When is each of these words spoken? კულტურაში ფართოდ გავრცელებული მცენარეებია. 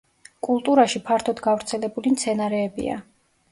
კულტურაში 0.45 1.01
ფართოდ 1.09 1.43
გავრცელებული 1.49 2.17
მცენარეებია. 2.17 3.01